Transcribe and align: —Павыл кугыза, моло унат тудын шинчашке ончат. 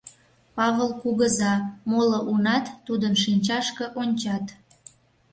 —Павыл 0.55 0.89
кугыза, 1.01 1.53
моло 1.89 2.19
унат 2.31 2.65
тудын 2.85 3.13
шинчашке 3.23 3.85
ончат. 4.01 4.45